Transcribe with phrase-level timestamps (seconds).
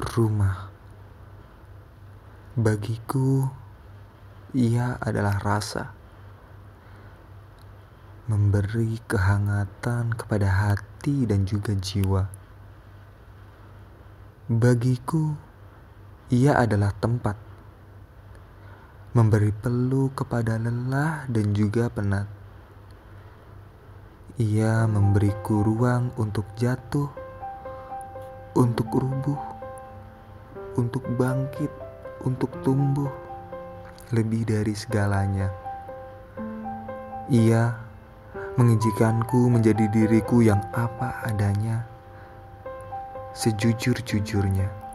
[0.00, 0.72] Rumah
[2.56, 3.52] bagiku,
[4.56, 5.92] ia adalah rasa
[8.24, 12.32] memberi kehangatan kepada hati dan juga jiwa.
[14.48, 15.36] Bagiku,
[16.32, 17.36] ia adalah tempat
[19.12, 22.24] memberi peluk kepada lelah dan juga penat.
[24.40, 27.12] Ia memberiku ruang untuk jatuh,
[28.56, 29.59] untuk rubuh
[30.80, 31.68] untuk bangkit,
[32.24, 33.12] untuk tumbuh
[34.16, 35.52] lebih dari segalanya.
[37.28, 37.76] Ia
[38.56, 41.84] mengizinkanku menjadi diriku yang apa adanya,
[43.36, 44.89] sejujur-jujurnya.